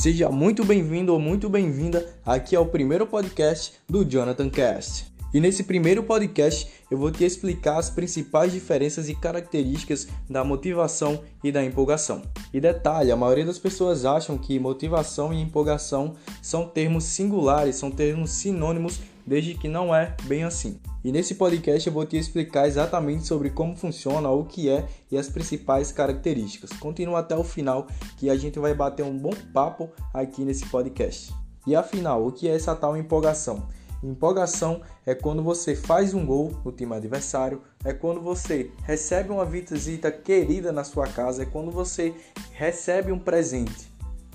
[0.00, 5.12] Seja muito bem-vindo ou muito bem-vinda aqui ao primeiro podcast do Jonathan Cast.
[5.34, 11.20] E nesse primeiro podcast eu vou te explicar as principais diferenças e características da motivação
[11.44, 12.22] e da empolgação.
[12.50, 17.90] E detalhe, a maioria das pessoas acham que motivação e empolgação são termos singulares, são
[17.90, 19.00] termos sinônimos,
[19.30, 20.80] desde que não é bem assim.
[21.04, 25.16] E nesse podcast eu vou te explicar exatamente sobre como funciona, o que é e
[25.16, 26.70] as principais características.
[26.72, 31.32] Continua até o final que a gente vai bater um bom papo aqui nesse podcast.
[31.64, 33.68] E afinal, o que é essa tal empolgação?
[34.02, 39.44] Empolgação é quando você faz um gol no time adversário, é quando você recebe uma
[39.44, 42.12] visita querida na sua casa, é quando você
[42.50, 43.92] recebe um presente.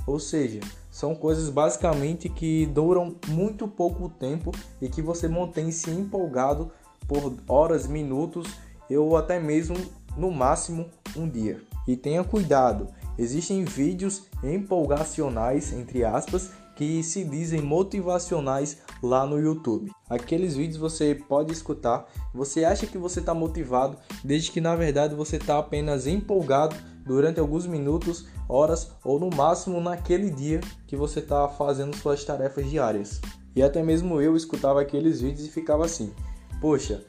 [0.08, 0.62] Ou seja,
[0.96, 6.72] são coisas basicamente que duram muito pouco tempo e que você mantém-se empolgado
[7.06, 8.48] por horas, minutos
[8.90, 9.76] ou até mesmo
[10.16, 11.62] no máximo um dia.
[11.86, 19.92] E tenha cuidado, existem vídeos empolgacionais, entre aspas, que se dizem motivacionais lá no YouTube.
[20.10, 25.16] Aqueles vídeos você pode escutar, você acha que você está motivado, desde que na verdade
[25.16, 31.20] você está apenas empolgado durante alguns minutos, horas ou no máximo naquele dia que você
[31.20, 33.22] está fazendo suas tarefas diárias.
[33.56, 36.12] E até mesmo eu escutava aqueles vídeos e ficava assim:
[36.60, 37.06] Poxa,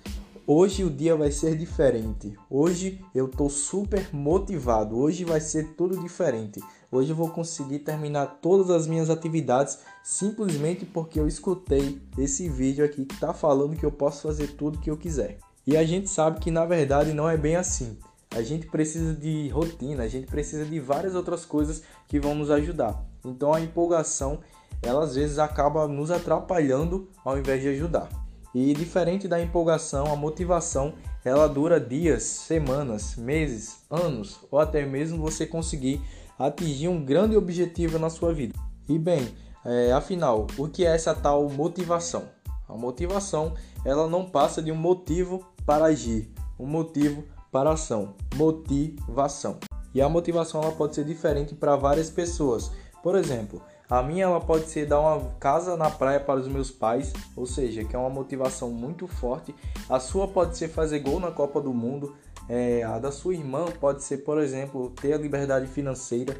[0.46, 2.34] hoje o dia vai ser diferente.
[2.48, 4.96] Hoje eu tô super motivado.
[4.96, 6.62] Hoje vai ser tudo diferente.
[6.90, 12.84] Hoje eu vou conseguir terminar todas as minhas atividades simplesmente porque eu escutei esse vídeo
[12.84, 15.38] aqui que está falando que eu posso fazer tudo que eu quiser.
[15.66, 17.98] E a gente sabe que na verdade não é bem assim
[18.36, 22.50] a gente precisa de rotina, a gente precisa de várias outras coisas que vão nos
[22.50, 23.02] ajudar.
[23.24, 24.40] Então a empolgação,
[24.82, 28.25] ela às vezes acaba nos atrapalhando ao invés de ajudar.
[28.58, 35.20] E diferente da empolgação, a motivação, ela dura dias, semanas, meses, anos ou até mesmo
[35.20, 36.00] você conseguir
[36.38, 38.58] atingir um grande objetivo na sua vida.
[38.88, 39.28] E bem,
[39.62, 42.30] é, afinal, o que é essa tal motivação?
[42.66, 43.52] A motivação,
[43.84, 49.58] ela não passa de um motivo para agir, um motivo para ação, motivação.
[49.92, 52.70] E a motivação ela pode ser diferente para várias pessoas.
[53.02, 56.70] Por exemplo, a minha ela pode ser dar uma casa na praia para os meus
[56.70, 59.54] pais, ou seja, que é uma motivação muito forte.
[59.88, 62.14] A sua pode ser fazer gol na Copa do Mundo.
[62.48, 66.36] É, a da sua irmã pode ser, por exemplo, ter a liberdade financeira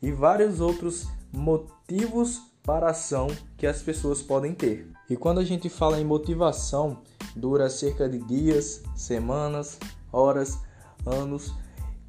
[0.00, 4.90] e vários outros motivos para ação que as pessoas podem ter.
[5.08, 6.98] E quando a gente fala em motivação,
[7.34, 9.78] dura cerca de dias, semanas,
[10.10, 10.58] horas,
[11.04, 11.52] anos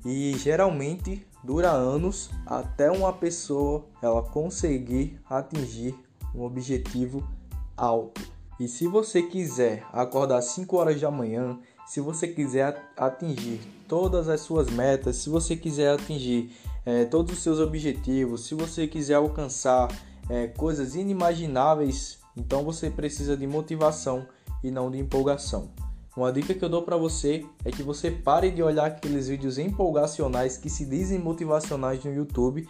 [0.06, 5.96] e geralmente dura anos até uma pessoa ela conseguir atingir
[6.36, 7.28] um objetivo
[7.76, 8.22] alto.
[8.60, 14.42] E se você quiser acordar 5 horas da manhã, se você quiser atingir todas as
[14.42, 16.52] suas metas, se você quiser atingir
[16.86, 19.88] é, todos os seus objetivos, se você quiser alcançar
[20.30, 24.28] é, coisas inimagináveis, então você precisa de motivação
[24.64, 25.70] e não de empolgação.
[26.18, 29.60] Uma dica que eu dou para você é que você pare de olhar aqueles vídeos
[29.60, 32.68] empolgacionais que se dizem motivacionais no YouTube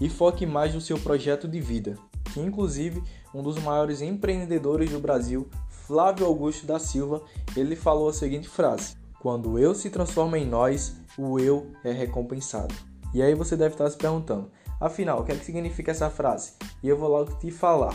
[0.00, 1.98] e foque mais no seu projeto de vida.
[2.32, 3.02] Que inclusive
[3.34, 7.20] um dos maiores empreendedores do Brasil, Flávio Augusto da Silva,
[7.54, 12.74] ele falou a seguinte frase: "Quando eu se transforma em nós, o eu é recompensado".
[13.12, 14.50] E aí você deve estar se perguntando:
[14.80, 16.54] afinal, o que, é que significa essa frase?
[16.82, 17.94] E eu vou logo te falar.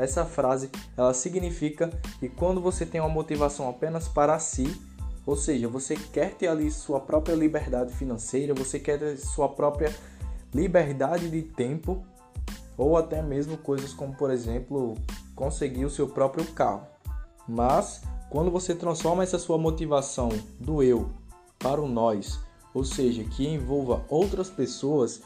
[0.00, 4.74] Essa frase ela significa que quando você tem uma motivação apenas para si,
[5.26, 9.94] ou seja, você quer ter ali sua própria liberdade financeira, você quer ter sua própria
[10.54, 12.02] liberdade de tempo,
[12.78, 14.94] ou até mesmo coisas como, por exemplo,
[15.34, 16.86] conseguir o seu próprio carro.
[17.46, 18.00] Mas
[18.30, 21.10] quando você transforma essa sua motivação do eu
[21.58, 22.40] para o nós,
[22.72, 25.20] ou seja, que envolva outras pessoas,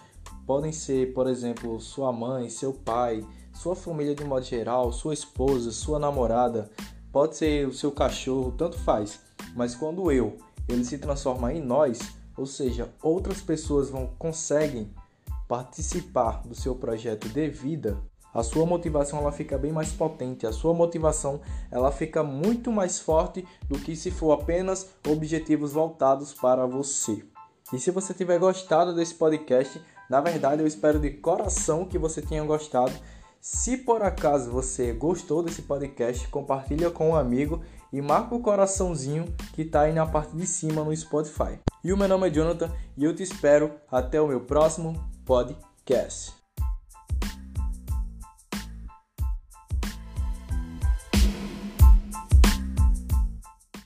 [0.45, 5.70] podem ser, por exemplo, sua mãe, seu pai, sua família de modo geral, sua esposa,
[5.70, 6.70] sua namorada,
[7.10, 9.20] pode ser o seu cachorro, tanto faz.
[9.54, 10.37] Mas quando eu,
[10.69, 12.00] ele se transforma em nós,
[12.37, 14.90] ou seja, outras pessoas vão conseguem
[15.49, 17.96] participar do seu projeto de vida,
[18.34, 21.40] a sua motivação ela fica bem mais potente, a sua motivação
[21.70, 27.25] ela fica muito mais forte do que se for apenas objetivos voltados para você.
[27.73, 29.81] E se você tiver gostado desse podcast,
[30.11, 32.93] na verdade eu espero de coração que você tenha gostado
[33.44, 37.62] se por acaso você gostou desse podcast, compartilha com um amigo
[37.93, 41.58] e marca o coraçãozinho que está aí na parte de cima no Spotify.
[41.85, 44.94] E o meu nome é Jonathan e eu te espero até o meu próximo
[45.26, 46.44] podcast.